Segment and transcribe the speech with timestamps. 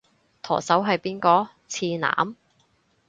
[0.41, 1.49] 舵手係邊個？
[1.67, 2.35] 次男？